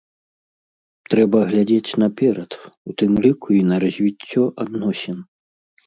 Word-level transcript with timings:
Трэба 1.15 1.37
глядзець 1.51 1.97
наперад, 2.05 2.51
у 2.91 2.99
тым 3.03 3.11
ліку 3.29 3.47
і 3.61 3.63
на 3.71 3.75
развіццё 3.87 4.41
адносін. 4.67 5.17